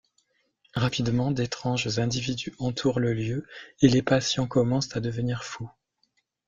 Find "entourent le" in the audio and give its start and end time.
2.57-3.13